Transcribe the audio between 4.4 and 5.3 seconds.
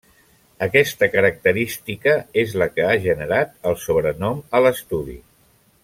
a l'estudi.